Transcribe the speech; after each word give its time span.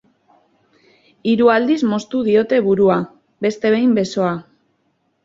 Hiru 1.31 1.51
aldiz 1.55 1.77
moztu 1.89 2.21
diote 2.29 2.59
burua, 2.69 2.97
beste 3.47 3.73
behin 3.75 3.93
besoa. 3.99 4.33